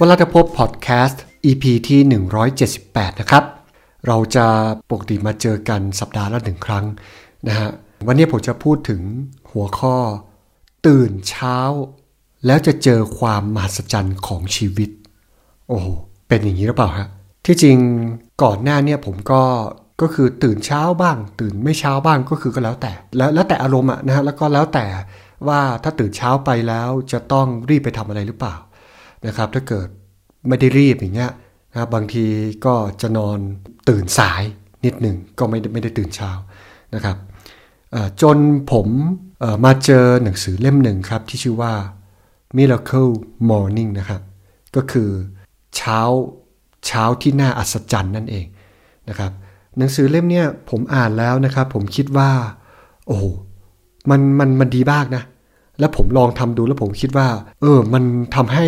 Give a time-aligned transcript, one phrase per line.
[0.00, 2.00] วลาทพบพอดแคสต์ EP ที่
[2.60, 3.44] 178 นะครับ
[4.06, 4.46] เราจะ
[4.90, 6.84] ปกติมาเจอกันสัปดาห์ละหนึ่งครั้ง
[7.48, 7.70] นะฮะ
[8.06, 9.00] วันนี้ผมจะพูดถึง
[9.50, 9.96] หัวข้อ
[10.86, 11.58] ตื่นเช้า
[12.46, 14.90] แล้วจะเจอความมหัศจรรย์ของชีวิต
[15.68, 15.86] โอ้โห
[16.28, 17.08] เป็นอย่างนี้หรือเปล่าฮะ
[17.46, 17.76] ที่จริง
[18.42, 19.42] ก่อนหน้าเนี่ยผมก็
[20.00, 24.86] ก็คือตื่นเช้าบ้าง ตื่นไม่เช้าบ้างก็คือก็แล้วแต่ แล้วแล้วแต่อารมณ์อะนะฮะแล้วก็แล้วแต่
[25.48, 28.54] ว่าถ้าตื่นเช้าไปแล้วจะต้องรีบไปทำอะไรหรือเปล่า
[29.26, 29.88] นะครับ ถ้าเกิด
[30.48, 31.32] ไม่ได้รีบอย่างเงี้ย
[31.72, 32.24] นะบางที
[32.66, 33.38] ก็จะนอน
[33.88, 34.42] ตื่นสาย
[34.84, 36.30] นิดหนึ่งก็ไม่ได้ไม่ได้ตื่นเช้า
[36.94, 37.16] นะครับ
[38.22, 38.36] จน
[38.72, 38.86] ผม
[39.64, 41.72] มาเจอหนังสือเล่มหนึ่งครับ ที่ชื่อว่า
[42.56, 43.12] Miracle
[43.50, 44.22] Morning นะครับ
[44.76, 45.10] ก็คือ
[45.76, 46.00] เช้า
[46.86, 48.46] เช้าที่น่าอัศจรรย์นั่นเอง
[49.08, 49.32] นะครับ
[49.78, 52.30] หนังสือเล่มเนี้ยผมอ่านแล้วนะครับ ผมคิดว่า
[53.06, 53.18] โอ้
[54.10, 55.22] มันมันมันดีมากนะ
[55.78, 57.28] แล้วผมลองทำดูแล้วผมคิดว่า
[57.60, 58.66] เออ มันทำให้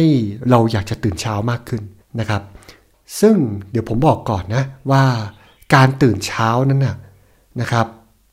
[0.51, 1.83] เราอยากจะตื่นเช้ามากขึ้น
[2.21, 2.43] นะครับ
[3.21, 3.37] ซึ่ง
[3.71, 5.03] เดี๋ยวผมบอกก่อนนะว่า
[5.75, 6.97] การตื่นเช้านั้นนะ
[7.61, 7.87] นะครับ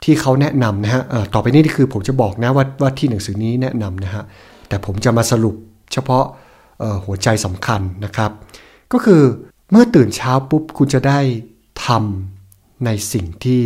[0.03, 4.23] ที่เขาแนะนำนะฮะต่อไปนี้นี่คือผมจะบอกนะว่าว่าที่หนังสือนี้แนะนำนะฮะ
[4.67, 5.55] แต่ผมจะมาสรุป
[5.94, 6.25] เฉพาะ
[7.05, 8.31] หัวใจสำคัญนะครับ
[8.94, 9.22] ก็คือ
[9.72, 11.20] เมื่อตื่นเช้าปุ๊บคุณจะได้
[11.86, 13.61] ทำในสิ่งที่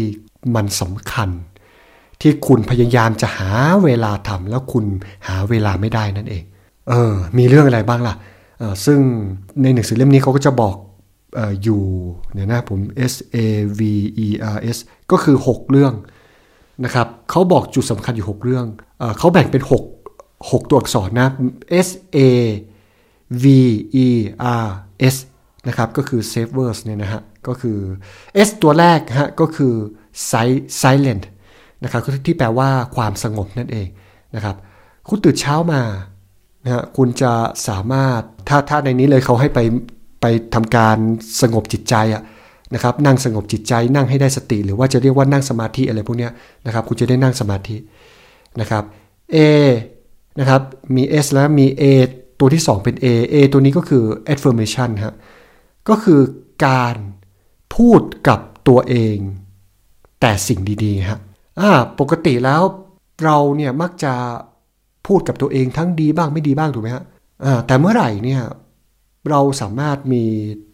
[0.55, 1.29] มันสำคัญ
[2.21, 3.51] ที่คุณพยายามจะหา
[3.83, 4.85] เวลาทำแล้วคุณ
[5.27, 6.43] หาเวลาไม่ได้นั่นเอง
[6.89, 8.15] เออ มีเรื่องอะไรบ้างล่ะ
[8.59, 8.99] เออซึ่ง
[9.61, 10.75] ในหนังสือเล่มนี้เขาก็จะบอก
[11.37, 11.81] อออยู่
[12.33, 12.79] เนี่ยนะผม
[13.11, 13.37] S A
[13.79, 13.81] V
[14.25, 14.77] E R S
[15.11, 15.93] ก็คือ 6 เรื่อง
[16.85, 18.65] นะครับเขาบอกจุดสำคัญอยู่ 6 เรื่อง
[18.99, 19.63] เออเขาแบ่งเป็น
[20.11, 21.27] 6 6 ตัวอักษรนะ
[21.87, 22.19] S A
[23.43, 23.45] V
[24.05, 24.07] E
[24.65, 24.67] R
[25.13, 25.15] S
[25.67, 27.77] นะครับก็คือ savers เนี่ยนะฮะก็คือ
[28.47, 29.73] S ตัวแรกฮะก็คือ
[30.81, 31.23] silent
[31.83, 33.87] นะครับที่แปลว่าความสงบนั่นเอง
[34.35, 34.55] นะครับ
[35.09, 35.81] คุณตื่นเช้ามา
[36.63, 37.33] นะคุณจะ
[37.67, 39.59] สามารถถ้าถ้าในนี้เลยเขาให้ไป
[40.21, 40.97] ไปทำการ
[41.41, 42.23] สงบจิตใจอะ
[42.73, 46.29] นะครับ นั่งสงบจิตใจนั่งให้ได้สติ หรือว่าจะเรียกว่านั่งสมาธิอะไรพวกนี้
[46.65, 47.77] นะครับ คุณจะได้นั่งสมาธิ
[48.59, 48.83] นะครับ
[49.35, 49.37] A
[50.39, 50.61] นะครับ
[50.95, 51.83] มี S แล้วมี A
[52.39, 54.03] ตัวที่ 2 เป็น A A ตัวนี้ก็คือ
[54.33, 55.15] affirmation ฮะ
[55.89, 56.21] ก็คือ
[56.65, 56.95] การ
[57.75, 59.17] พูดกับตัวเอง
[60.21, 61.19] แต่สิ่งดีๆฮะ
[61.61, 62.61] อ่าปกติแล้ว
[63.23, 64.13] เราเนี่ยมักจะ
[65.07, 67.03] พูดกับตัวเองทั้งดีบ้างไม่ดีบ้างถูกไหมฮะ
[67.45, 68.41] อ่าแต่เมื่อไหร่เนี่ย
[69.29, 70.23] เราสามารถมี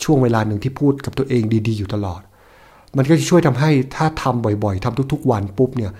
[0.04, 2.22] ช่วงเวลาหนึ่งที่พูดกับตัวเองดี ๆ อยู่ตลอด
[2.98, 5.92] มันก็จะช่วยทำให้ถ้าทำบ่อยๆทำทุก ๆ วันปุ๊บเนี่ย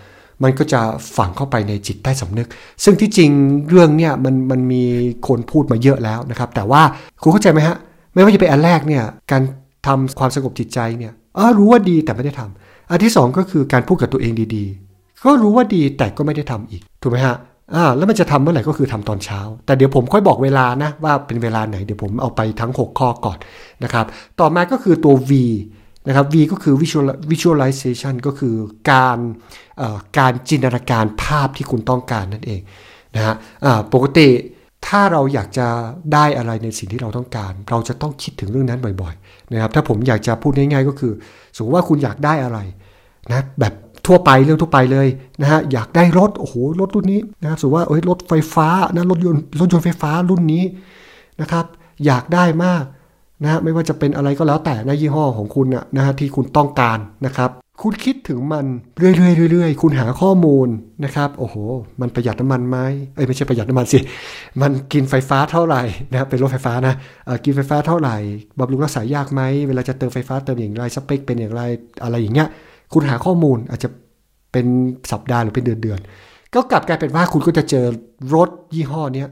[0.44, 0.82] มันก็จะ
[1.18, 2.48] ฝังเข้าไปในจิตใต้สำนึก
[2.84, 3.32] ซึ่งที่จริง
[3.70, 4.84] เรื่องเนี่ยมันมันมี
[5.28, 6.82] คนพูดมาเยอะแล้วนะครับ แต่ว่า
[7.22, 7.76] คุณเข้าใจไหมฮะ
[8.14, 9.42] ไม่ว่าจะเป็นอันแรกเนี่ยการ
[9.88, 17.38] ทำความสงบจิตใจเนี่ยเออรู้ว่าดีแต่ไม่ได้ทำ อันที่สองก็คือการพูดกับตัวเองดีๆ ก็รู้ว่าดีแต่ก็ไม่ได้ทำอีก ถูกไหมฮะ
[17.76, 23.38] อ่าแล้วมันจะทำเมื่อไหร่ก็คือทำตอนเช้า แต่เดี๋ยวผมค่อยบอกเวลานะว่าเป็นเวลาไหนเดี๋ยวผมเอาไปทั้ง 6 ข้อก่อน
[23.84, 24.06] นะครับ
[24.40, 25.32] ต่อมาก็คือตัว V
[26.08, 28.56] นะครับ V ก็คือ visual visualization ก็คือ
[28.92, 29.18] การ
[30.18, 32.62] การจินตนาการภาพที่คุณต้องการนั่นเอง
[33.16, 33.36] นะฮะ
[33.94, 34.28] ปกติ
[34.88, 35.68] ถ้าเราอยากจะ
[36.14, 41.14] ได้อะไรในสิ่งที่เราต้องการ เราจะต้องคิดถึงเรื่องนั้นบ่อยๆนะครับถ้าผมอยากจะพูดง่ายๆก็คือ
[41.56, 42.60] สมมติว่าคุณอยากได้อะไร
[43.32, 43.74] นะแบบ
[44.08, 45.08] ทั่วไปเรื่องทั่วไปเลย
[45.42, 50.64] นะฮะอยากได้รถโอ้โหรถรุ่นนี้นะสมมติว่าเอ้ยรถไฟฟ้านะรถยนต์รถยนต์ไฟฟ้ารุ่นนี้
[51.42, 51.66] นะครับ
[52.06, 52.84] อยากได้มาก
[53.44, 57.50] นะไม่ว่าจะเป็นอะไรก็แล้วแต่นะยี่ห้อของคุณนะฮะที่คุณต้องการนะครับ
[57.82, 58.66] คุณคิดถึงมัน
[58.98, 60.68] เรื่อยๆเรื่อยๆ คุณหาข้อมูล
[61.06, 61.56] นะครับ โอ้โห
[62.02, 62.78] มันประหยัดน้ำมันไหม
[63.16, 64.00] เอ้ยไม่ใช่ประหยัดน้ำมันสิ
[64.62, 66.96] มันกินไฟฟ้าเท่าไหร่นะเป็นรถไฟฟ้านะ
[67.46, 68.16] กินไฟฟ้าเท่าไหร่
[68.60, 71.62] บำรุงรักษายากไหมเวลาจะเติมไฟฟ้าเติมอย่างไรสเปคเป็นอย่างไร
[72.04, 72.48] อะไรอย่างเงี้ย
[72.94, 73.90] คุณหาข้อมูลอาจจะ
[74.52, 74.66] เป็น
[75.12, 76.00] สัปดาห์หรือเป็นเดือนเดือน
[76.54, 77.86] ก็กลับกลายเป็นว่าคุณก็จะเจอ
[78.36, 79.30] รถยี่ห้อเนี้ย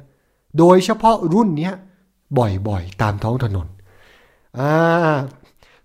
[0.57, 1.73] โดยเฉพาะรุ่นเนี้ย
[2.37, 3.67] บ่อยๆ ตามท้องถนน
[4.59, 5.15] อ่า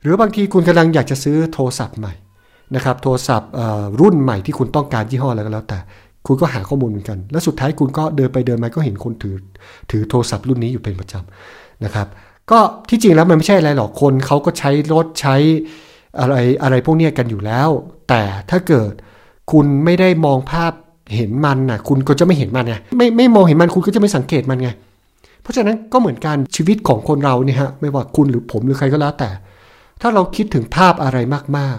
[0.02, 2.12] หรือบางทีคุณกำลังอยากจะซื้อโทรศัพท์ใหม่
[2.74, 3.50] นะครับโทรศัพท์
[4.00, 5.78] รุ่นใหม่ที่คุณต้องการยี่ห้ออะไรก็แล้วแต่
[6.26, 9.36] คุณก็หาข้อมูลเหมือนกัน แล้วสุดท้ายคุณก็เดินไปเดินมาก็เห็นคนถือ
[9.90, 12.06] ถือโทรศัพท์รุ่นนี้อยู่เป็นประจำนะครับ
[12.50, 12.58] ก็
[12.88, 15.36] ที่จริงแล้วมันไม่ใช่อะไรหรอกคนเขาก็ใช้รถใช้
[16.20, 17.68] อะไรอะไรพวกนี้กันอยู่แล้ว
[18.08, 18.92] แต่ถ้าเกิด
[19.52, 20.72] คุณไม่ได้มองภาพ
[21.16, 24.70] เห็นมันนะคุณก็จะไม่เห็นมันไงไม่ไม่มองเห็นมันคุณก็จะไม่สังเกตมันไง
[25.42, 29.30] เพราะฉะนั้นก็เหมือนกันชีวิตของคนเราเนี่ยฮะไม่ว่าคุณหรือผมหรือใครก็แล้วแต่
[30.00, 31.18] ถ้าเราคิดถึงภาพอะไร
[31.58, 31.78] มาก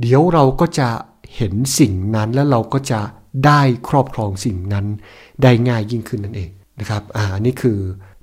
[0.00, 0.88] เดี๋ยวเราก็จะ
[1.36, 3.00] เห็นสิ่งนั้นแล้วเราก็จะ
[3.46, 4.86] ได้ครอบครองสิ่งนั้น
[5.42, 6.50] ได้ง่ายยิ่งขึ้นนั่นเอง
[6.80, 7.78] นะครับ อ่า นี่คือ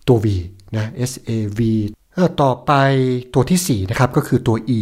[0.07, 0.27] ตัว V
[0.75, 1.59] นะ S A V
[2.41, 2.71] ต่อไป
[3.33, 4.81] ตัวที่ 4 นะครับ ก็คือตัว E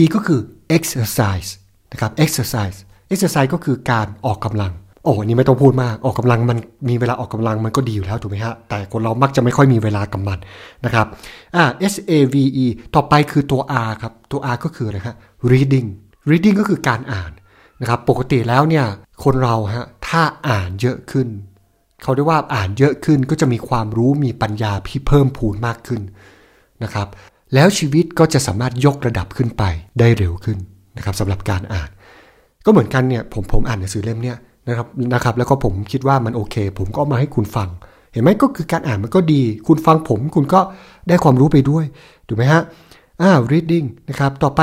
[0.00, 0.40] E ก็คือ
[0.76, 1.50] exercise
[1.92, 2.78] นะครับ exercise
[3.12, 4.72] exercise ก็คือการออกกำลัง
[5.04, 10.38] โอ้อันนี้ไม่ต้องพูดมาก ออกกำลังมันมีเวลาออกกำลังมันก็ดีอยู่แล้วถูกไหมฮะ แต่คนเรามักจะไม่ค่อยมีเวลากับมัน
[10.84, 11.06] นะครับ
[11.56, 15.16] อ่า S A V E ต่อไปคือตัว R ครับ ตัว R ก็คืออะไรฮะ
[15.50, 15.88] reading
[16.30, 17.32] reading ก็คือการอ่าน
[17.80, 18.86] นะครับปกติแล้วเนี่ย
[19.24, 21.28] คนเราฮะถ้าอ่านเยอะขึ้น
[22.02, 26.02] เขาเรียกว่าอ่านเยอะขึ้นก็จะมีความรู้มีปัญญาที่เพิ่มพูนมากขึ้น
[26.82, 27.08] นะครับ
[27.54, 29.62] แล้วชีวิตก็จะสามารถยกระดับขึ้นไป
[29.98, 30.58] ได้เร็วขึ้น
[30.96, 31.90] นะครับสำหรับการอ่าน
[32.64, 34.36] ก็เหมือนกันเนี่ยผมผมอ่านหนังสือเล่มเนี้ย
[34.68, 37.68] นะครับนะครับแล้วก็ผมคิดว่ามันโอเค ผมก็มาให้คุณฟัง
[38.12, 40.60] เห็นไหมก็คือการอ่านมันก็ดี คุณฟังผมคุณก็
[41.08, 41.84] ได้ความรู้ไปด้วย
[42.26, 42.62] ถูกไหมฮะ
[43.20, 44.62] อ่า reading นะครับต่อไป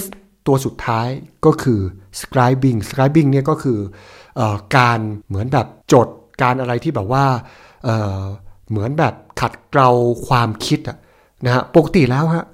[0.00, 0.02] S
[0.46, 1.08] ตัวสุดท้าย
[1.46, 1.80] ก็คือ
[2.20, 3.78] scribing scribing เนี่ยก็คือ
[4.40, 4.42] อ
[4.76, 4.98] การ
[5.28, 6.08] เหมือนแบบจด
[6.42, 7.24] การอะไรที่แบบว่า
[7.84, 9.90] เเหมือนแบบขัดเกลา
[10.28, 10.98] ความคิดอะ
[11.44, 12.44] นะฮะปกติแล้วฮะ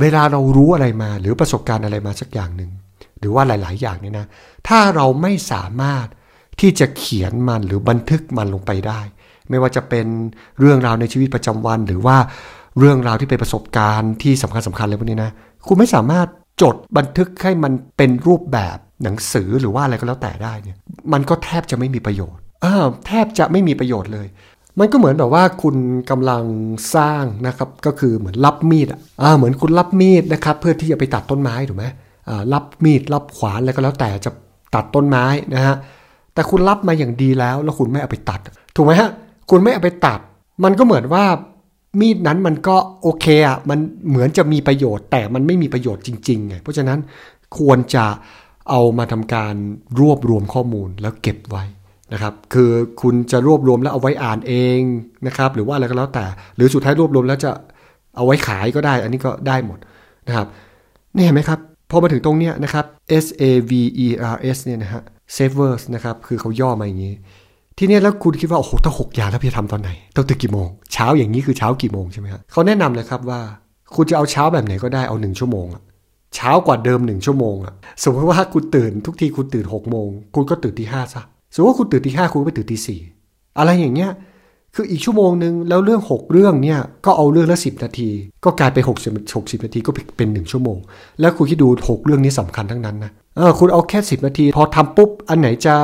[0.00, 2.70] เวลาเรารู้อะไรมาหรือประสบการณ์อะไรมาสักอย่างหนึ่ง
[3.18, 4.26] หรือว่าหลาย ๆ อย่างเนี่ยนะ
[4.68, 6.06] ถ้าเราไม่สามารถ
[6.60, 9.00] ที่จะเขียนมันหรือบันทึกมันลงไปได้
[9.48, 10.06] ไม่ว่าจะเป็น
[10.60, 12.16] เรื่องราวในชีวิตประจำวัน หรือว่า
[12.78, 15.30] เรื่องราวที่เป็นประสบการณ์ที่สำคัญสำคัญเลยพวกนี้นะ
[15.66, 16.26] คุณไม่สามารถ
[16.62, 20.76] จดบันทึกให้มันเป็นรูปแบบหนังสือหรือว่าอะไรก็แล้วแต่ได้เนี่ย
[21.12, 24.26] มันก็แทบจะไม่มีประโยชน์อ้าวแทบจะไม่มีประโยชน์เลย
[24.78, 25.76] มันก็เหมือนแบบว่าคุณ
[26.10, 26.42] กำลัง
[26.94, 29.00] สร้างนะครับก็คือเหมือนรับมีดอะ
[29.36, 31.84] เหมือนคุณรับมีดนะครับเพื่อที่จะไปตัดต้นไม้ถูกไหม
[32.52, 34.30] รับมีดรับขวานอะไรก็แล้วแต่จะ
[34.74, 35.24] ตัดต้นไม้
[35.54, 35.76] นะฮะ
[36.34, 38.40] แต่คุณรับมาอย่างดีแล้วแล้วคุณไม่เอาไปตัด
[38.76, 39.10] ถูกไหมฮะ
[39.50, 40.20] คุณไม่เอาไปตัด
[40.64, 41.24] มันก็เหมือนว่า
[42.00, 46.98] มีดนั้นมันก็โอเคอะมันเหมือนจะมีประโยชน์ แต่มันไม่มีประโยชน์จริงๆไงเพราะฉะนั้น
[47.58, 48.06] ควรจะ
[48.70, 49.54] เอามาทำการ
[50.00, 51.64] รวบรวมข้อมูลแล้วเก็บไว้
[52.12, 52.70] นะครับ คือ
[53.02, 54.80] คุณจะรวบรวมแล้วเอาไว้อ่านเอง
[55.26, 56.24] นะครับ หรือว่าอะไรก็แล้วแต่
[56.56, 57.50] หรือสุดท้ายรวบรวมแล้วจะ
[58.16, 59.78] เอาไว้ขายก็ได้ อันนี้ก็ได้หมด
[60.26, 60.46] นะครับ
[61.14, 61.58] นี่เห็นไหมครับ
[61.90, 62.84] พอมาถึงตรงเนี้ยนะครับ
[63.24, 63.72] S A V
[64.04, 65.02] E R S เนี่ยนะฮะ
[65.36, 67.14] savers นะครับ คือเขาย่อมาอย่างนี้
[67.80, 73.40] ทีนี้แล้วคุณคิดว่า โอ้โหถ้าหกอย่างแล้วพี่ทำตอนไหน ต้องตื่นกี่โมง เช้าอย่างนี้คือเช้ากี่โมงใช่ไหมครับเขาแนะนำเลยครับว่า
[73.94, 75.82] คุณจะเอาเช้าแบบไหนก็ได้เอาหนึ่งชั่วโมงอะ
[76.34, 81.22] เช้ากว่าเดิมหนึ่งชั่วโมงอะสมมติว่าคุณตื่นทุกทีคุณตื่นหกโมงคุณก็ตื่นที่ห้าซะ
[81.54, 83.00] สมมติว่าคุณตื่นที่ห้าคุณไปตื่นที่สี่
[83.58, 84.10] อะไรอย่างเงี้ย
[84.74, 88.10] คืออีกชั่วโมงหนึ่งแล้วเรื่อง 6 เรื่องเนี่ยก็เอาเรื่องละ10 นาที
[88.44, 90.78] ก็กลายเป็น60 60 นาทีก็เป็น 1 ชั่วโมง
[91.20, 95.76] แล้วคุณคิดดู 6 เรื่องนี้สำคัญทั้งนั้นนะ เออคุณเอาแค่ 10 นาที พอทำปุ๊บ อันไหนจะ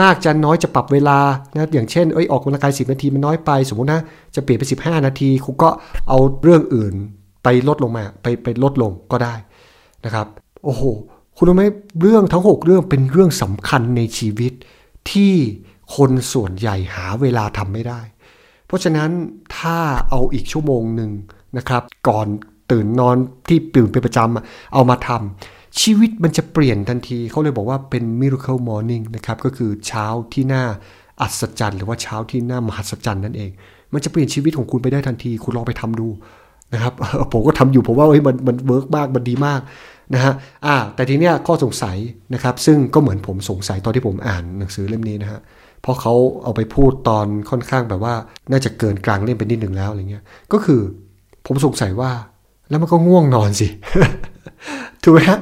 [0.00, 1.18] มากจะน้อยจะปรับเวลา
[1.54, 4.00] นะอย่างเช่นเอ้ยออกกำลังกาย 10 นาทีมันน้อยไป สมมตินะ
[4.34, 5.68] จะเปลี่ยนไป 15 นาที คุณก็
[6.08, 6.94] เอาเรื่องอื่น
[7.44, 9.34] ไปลดลงมา ไปไปลดลงก็ได้
[10.04, 10.26] นะครับ
[10.64, 10.82] โอ้โห
[11.36, 11.64] คุณรู้ไหม
[12.00, 14.52] เรื่องทั้ง 6 เรื่องเป็นเรื่องสำคัญในชีวิต
[15.10, 15.34] ที่
[15.96, 18.00] คนส่วนใหญ่หาเวลาทำไม่ได้
[18.66, 19.10] เพราะฉะนั้น
[19.58, 19.78] ถ้า
[20.10, 21.10] เอาอีกชั่วโมงหนึ่ง
[21.56, 22.26] นะครับ ก่อน
[22.70, 23.16] ตื่นนอน
[23.48, 30.64] ที่ตื่นเป็นประจำเอามาทำ ชีวิตมันจะเปลี่ยนทันที เขาเลยบอกว่าเป็น miracle morning นะครับก็คือเช้าที่น่า
[31.20, 33.50] อัศจรรย์หรือว่าเช้าที่น่ามหัศจรรย์นั่นเอง
[33.92, 36.08] มันจะเปลี่ยนชีวิตของคุณไปได้ทันที คุณลองไปทำดู
[36.74, 36.92] นะครับ
[37.32, 39.60] ผมก็ทำอยู่ผมว่าเฮ้ยมันมัน work มากมันดีมาก
[40.14, 40.32] นะฮะ
[40.66, 41.96] อ่าแต่ทีเนี้ยข้อสงสัย
[42.34, 45.40] นะครับ ซึ่งก็เหมือนผมสงสัยตอนที่ผมอ่านหนังสือเล่มนี้นะฮะ
[45.82, 48.14] เพราะเขาเอาไปพูดตอนค่อนข้างแบบว่า
[48.50, 50.80] น่าจะเกินกลางเล่มไปนิดหนึ่งแล้วอะไรเงี้ยก็คือ
[51.46, 52.10] ผมสงสัยว่า
[52.68, 53.68] แล้วมันก็ง่วงนอนสิ
[55.02, 55.38] ถูกไหมฮะ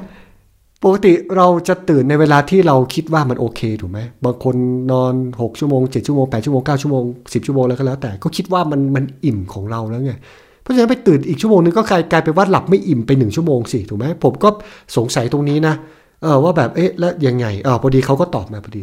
[0.85, 4.57] ปกติเราจะตื่นในเวลาที่เราคิดว่ามันโอเคถูกไหมบางคน
[4.93, 10.15] นอน 6 ชั่วโมง 7 ชั่วโมง 8 ชั่วโมง 9 ชั่วโมง 10 ชั่วโมงแล้วก็แล้วแต่ก็คิดว่ามันมันอิ่มของเราแล้วไง
[10.63, 14.49] เพราะฉะนั้นไปตื่นอีกชั่วโมงนึงก็กลายเป็นว่าหลับไม่อิ่มไปหนึ่งชั่วโมงสิถูกไหมผมก็
[14.97, 15.75] สงสัยตรงนี้นะ
[16.23, 18.83] เออว่าแบบเอ๊ะแล้วยังไงเออพอดีเขาก็ตอบมาพอดี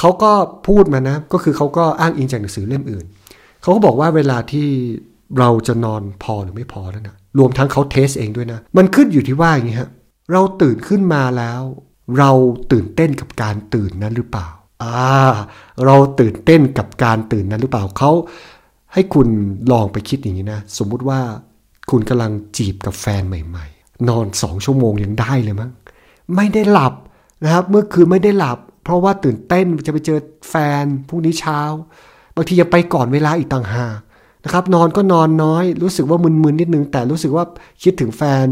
[0.00, 0.32] เขาก็
[0.68, 3.04] พูดมานะ ก็คือเขาก็อ้างอิงจากหนังสือเล่มอื่น
[3.62, 4.68] เขาก็บอกว่าเวลาที่
[5.38, 9.90] เราจะนอนพอหรือไม่พอนั่นนะรวมทั้งเขาเทสเองด้วยนะ มันขึ้นอยู่ที่ว่าอย่างนี้ฮะ
[10.32, 11.62] เราตื่นขึ้นมาแล้ว
[12.18, 12.30] เรา
[12.72, 14.48] ตื่นเต้นกับการตื่นนั้นหรือเปล่า
[14.82, 15.32] อ่า
[15.86, 18.10] เราตื่นเต้นกับการตื่นนั้นหรือเปล่าเขา
[18.92, 19.28] ให้คุณ
[19.72, 21.20] ลองไปคิดอย่างนี้นะ สมมุติว่า
[21.90, 25.70] คุณกำลังจีบกับแฟนใหม่ ๆ นอนสองชั่วโมงยังได้เลยมั้ง
[26.36, 26.94] ไม่ได้หลับ
[27.44, 30.18] นะครับเมื่อคืนไม่ได้หลับ เพราะว่าตื่นเต้นจะไปเจอ
[30.50, 31.60] แฟนพรุ่งนี้เช้า
[32.34, 33.92] บางทียังไปก่อนเวลาอีกต่างหาก
[34.44, 37.44] นะครับนอนก็นอนน้อย รู้สึกว่ามึนๆนิดนึง แต่รู้สึกว่า
[37.82, 38.46] คิดถึงแฟน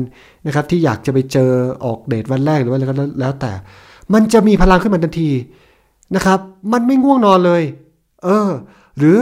[0.47, 1.51] นะครับที่อยากจะไปเจอ
[1.85, 3.53] ออกเดทวันแรกหรือว่าอะไรก็แล้วแต่
[4.13, 5.31] มันจะมีพลังขึ้นมาทันที
[6.17, 6.39] นะครับ
[6.73, 7.63] มันไม่ง่วงนอนเลย
[8.25, 8.49] เออ
[8.99, 9.19] หรือ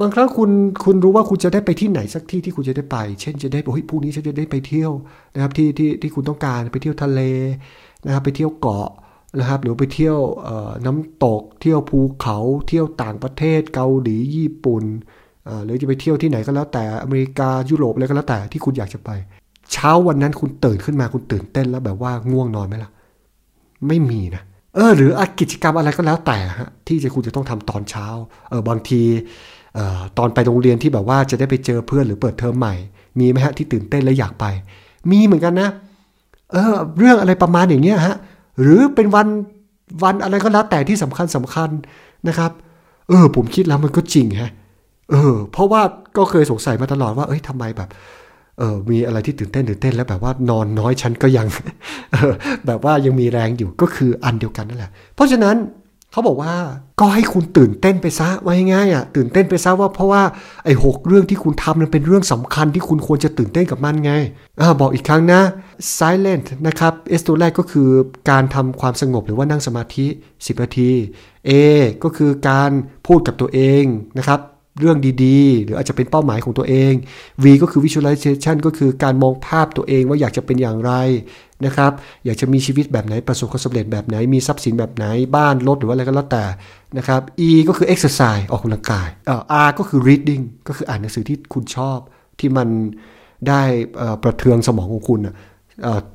[0.00, 0.50] บางครั้งคุณ
[0.84, 4.92] คุณรู้ว่าคุณจะได้ไปที่ไหนสักที่ที่คุณจะได้ไป เช่นจะได้โอ้ยพรุ่งนี้ฉันจะได้ไปเที่ยว
[5.34, 7.20] นะครับที่ที่ที่คุณต้องการไปเที่ยวทะเล
[8.06, 8.88] นะครับไปเที่ยวเกาะ
[9.38, 10.18] นะครับหรือไปเที่ยว
[10.86, 14.84] น้ำตก เที่ยวภูเขา เที่ยวต่างประเทศเกาหลีญี่ปุ่น
[15.64, 19.10] หรือจะไปเที่ยวที่ไหนก็แล้วแต่อเมริกายุโรปอะไรก็แล้วแต่ที่คุณอยากจะไป
[19.72, 22.90] เช้าวันนั้นคุณตื่นขึ้นมาคุณตื่นเต้นแล้วแบบว่าง่วงนอนไหมล่ะ
[23.88, 24.42] ไม่มีนะ
[24.74, 28.06] เออ หรือกิจกรรมอะไรก็แล้วแต่ฮะที่จะคุณจะต้องทำตอนเช้า
[28.50, 29.02] เออบางที
[29.78, 32.74] ออตอนไปโรงเรียนที่แบบว่าจะได้ไปเจอเพื่อนหรือเปิดเทอมใหม่
[33.18, 34.44] มีไหมฮะที่ตื่นเต้นและอยากไป
[35.10, 35.68] มีเหมือนกันนะ
[36.52, 38.16] เออเรื่องอะไรประมาณอย่างเงี้ยฮะ
[38.60, 39.26] หรือเป็นวัน
[40.02, 41.70] วันอะไรก็แล้วแต่ที่สำคัญสำคัญ
[42.28, 42.50] นะครับ
[43.08, 44.50] เออ ผมคิดแล้วมันก็จริงฮะ
[45.10, 45.82] เออ เพราะว่า
[46.16, 47.88] ก็เคยสงสัยมาตลอดว่า เอ้ยทำไมแบบ
[48.58, 51.46] เออมีอะไรที่ตื่นเต้นตื่นเต้นแล้วแบบว่านอนน้อยฉันก็ยัง
[52.14, 52.32] ออ
[52.66, 55.56] แบบว่ายังมีแรงอยู่ก็คืออันเดียวกันนั่นแหละ เพราะฉะนั้น
[56.12, 56.54] เขาบอกว่า
[57.00, 60.22] ก็ให้คุณตื่นเต้นไปซะว่าง่ายอะตื่นเต้นไปซะว่าเพราะว่า
[60.64, 64.12] ไอ้หกเรื่องที่คุณทำมันเป็นเรื่องสำคัญที่คุณควรจะตื่นเต้นกับมันไง
[64.60, 65.40] อ่าบอกอีกครั้งนะ
[65.98, 67.88] silent นะครับ S ตัวแรกก็คือ
[68.30, 70.90] การทำความสงบหรือว่านั่งสมาธิ 10 นาที
[71.48, 71.50] A
[72.04, 72.70] ก็คือการ
[73.06, 73.84] พูดกับตัวเอง
[74.18, 74.40] นะครับ
[74.80, 76.92] เรื่องดีๆ หรืออาจจะเป็นเป้าหมายของตัวเอง
[77.42, 80.92] V ก็คือ visualization ก็คือการมองภาพตัวเองว่าอยากจะเป็นอย่างไร
[81.66, 81.92] นะครับ
[82.24, 85.06] อยากจะมีชีวิตแบบไหนประสบความสำเร็จแบบไหน มีทรัพย์สินแบบไหน
[85.36, 86.44] บ้านรถหรือว่าอะไรก็แล้วแต่
[86.98, 91.98] นะครับ E ก็คือ exercise ออกกำลังกายเอ่อ R ก็คือ reading ก็คืออ่านหนังสือที่คุณชอบ
[92.40, 92.68] ที่มัน
[93.48, 93.62] ได้
[94.24, 95.20] ประเทืองสมองของคุณ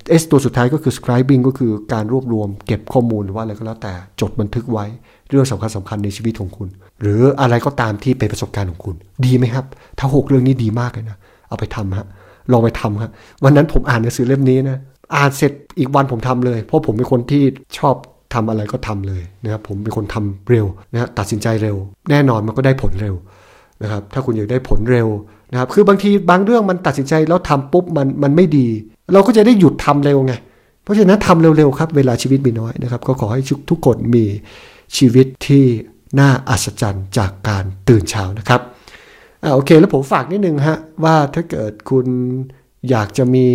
[0.10, 4.86] เอสตัวสุดท้ายก็คือ scribing ก็คือการรวบรวมเก็บข้อมูลหรือว่าอะไรก็แล้วแต่จดบันทึกไว้
[5.30, 6.70] เรื่องสำคัญสำคัญในชีวิตของคุณ
[7.02, 9.66] หรืออะไรก็ตามที่เป็นประสบการณ์ของคุณ ดีไหมครับ
[10.00, 11.18] ถ้าหกเรื่องนี้ดีมากเลยนะ
[11.50, 12.08] เอาไปทำฮะ
[12.52, 13.12] ลองไปทำครับ
[13.44, 14.78] วันนั้นผมอ่านหนังสือเล่มนี้นะ
[15.16, 17.44] อ่านเสร็จอีกวันผมทำเลย เพราะผมเป็นคนที่
[17.78, 17.96] ชอบ
[18.34, 21.78] ทำอะไรก็ทำเลยนะครับผมเป็นคนทำเร็วนะฮะตัดสินใจเร็ว
[22.10, 23.16] แน่นอนมันก็ได้ผลเร็ว
[23.84, 25.08] นะครับถ้าคุณอยากได้ผลเร็ว
[25.52, 28.68] นะครับคือบางทีบางเรื่องมันตัดสินใจแล้วทำปุ๊บมันมันไม่ดี
[29.14, 30.34] เราก็จะได้หยุดทำเร็วไง
[30.84, 34.26] เพราะฉะนั้นทำเร็วๆครับเวลาชีวิตมีน้อยนะครับก็ขอให้ทุกคนมี
[34.98, 35.66] ชีวิตที่
[36.20, 38.62] น่าอัศจรรย์จากการตื่นเช้านะครับ
[39.44, 42.08] อ่าโอเค แล้วผมฝากนิดนึงฮะว่าถ้าเกิดคุณ
[42.90, 43.48] อยากจะมี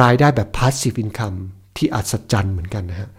[0.00, 1.38] รายได้แบบ passive income
[1.76, 3.10] ที่อัศจรรย์เหมือนกันนะฮะ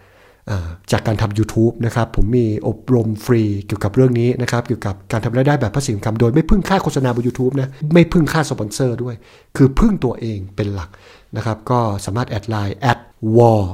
[0.92, 9.14] จากการทำ YouTube นะครับ ผมมีอบรมฟรีเกี่ยวกับเรื่องนี้นะครับ เกี่ยวกับการทำรายได้แบบ passive income โดยไม่พึ่งค่าโฆษณาบน YouTube นะ ไม่พึ่งค่าสปอนเซอร์ด้วย
[9.56, 10.90] คือพึ่งตัวเองเป็นหลัก
[11.36, 13.00] นะครับ ก็สามารถ add ไลน์ add
[13.36, 13.64] วอล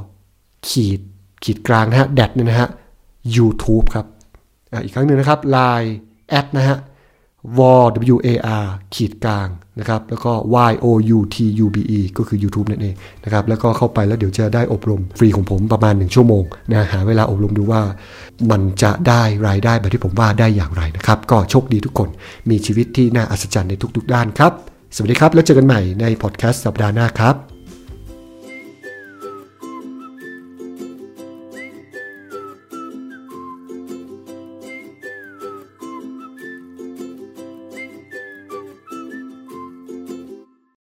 [0.69, 1.00] ขีด
[1.45, 2.69] ขีดกลางนะฮะแดดเนี่ยนะฮะ
[3.37, 4.06] YouTube ครับ
[4.85, 5.90] อีกครั้งหนึ่งนะครับ Line
[6.28, 6.78] แอดนะฮะ
[7.59, 7.61] w
[8.14, 8.28] w a
[8.64, 10.33] r ขีดกลางนะครับ แล้วก็
[10.71, 17.83] y o u t u b e ก็คือ YouTube นั่นเองนะครับ แล้วก็เข้าไปแล้วเดี๋ยวจะได้อบรมฟรีของผมประมาณ 1 ชั่วโมงนะหาเวลาอบรมดูว่า
[18.50, 22.09] มันจะได้รายได้แบบที่ผมว่าได้อย่างไรนะครับ ก็โชคดีทุกคน
[22.50, 24.52] มีชีวิตที่น่าอัศจรรย์ในทุก ๆ ด้านครับ
[24.95, 27.55] สวัสดีครับ แล้วเจอกันใหม่ในพอดแคสต์สัปดาห์หน้าครับ